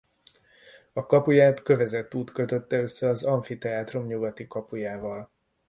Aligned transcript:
A 0.93 1.05
kapuját 1.05 1.63
kövezett 1.63 2.15
út 2.15 2.31
kötötte 2.31 2.77
össze 2.77 3.09
az 3.09 3.23
amfiteátrum 3.23 4.05
nyugati 4.07 4.47
kapujával. 4.47 5.31